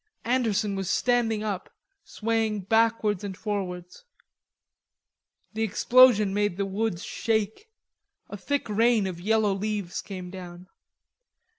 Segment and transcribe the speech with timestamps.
[0.25, 1.69] Anderson was standing up,
[2.03, 4.03] swaying backwards and forwards.
[5.53, 7.69] The explosion made the woods quake.
[8.27, 10.69] A thick rain of yellow leaves came down.